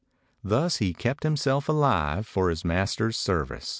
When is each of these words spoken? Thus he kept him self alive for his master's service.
Thus 0.43 0.77
he 0.77 0.95
kept 0.95 1.23
him 1.23 1.37
self 1.37 1.69
alive 1.69 2.25
for 2.25 2.49
his 2.49 2.65
master's 2.65 3.15
service. 3.17 3.69